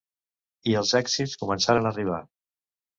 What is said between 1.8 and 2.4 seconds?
a arribar.